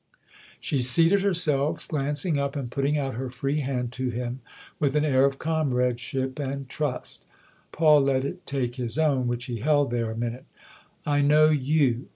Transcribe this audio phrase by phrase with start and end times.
[0.59, 4.41] She seated herself, glancing up and putting out her free hand to him
[4.79, 7.23] with an air of comradeship and trust.
[7.71, 10.45] Paul let it take his own, which he held there a minute.
[11.05, 12.07] "I know you."